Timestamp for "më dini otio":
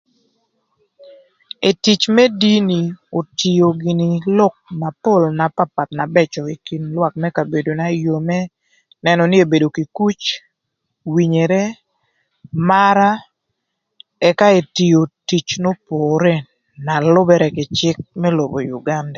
2.15-3.67